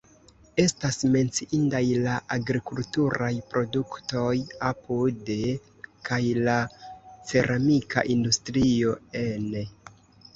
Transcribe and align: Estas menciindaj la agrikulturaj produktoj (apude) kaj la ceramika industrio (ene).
Estas 0.61 0.95
menciindaj 1.15 1.81
la 2.05 2.13
agrikulturaj 2.35 3.29
produktoj 3.51 4.31
(apude) 4.69 5.35
kaj 6.09 6.19
la 6.47 6.55
ceramika 7.33 8.05
industrio 8.15 8.95
(ene). 9.21 9.63